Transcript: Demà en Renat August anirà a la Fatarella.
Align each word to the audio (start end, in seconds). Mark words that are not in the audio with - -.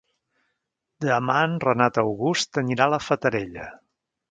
Demà 1.05 1.35
en 1.51 1.53
Renat 1.65 2.01
August 2.05 2.61
anirà 2.65 2.87
a 2.91 2.95
la 2.97 3.03
Fatarella. 3.11 3.71